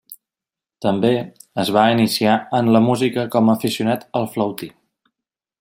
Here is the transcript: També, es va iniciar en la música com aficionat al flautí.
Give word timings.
També, 0.85 1.11
es 1.65 1.71
va 1.75 1.83
iniciar 1.97 2.39
en 2.61 2.73
la 2.77 2.83
música 2.89 3.29
com 3.37 3.55
aficionat 3.57 4.11
al 4.23 4.29
flautí. 4.37 4.75